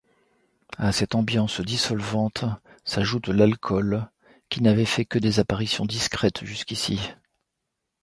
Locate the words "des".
5.19-5.39